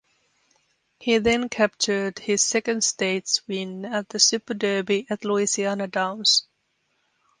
[0.99, 6.47] He then captured his second stakes win at the Super Derby at Louisiana Downs.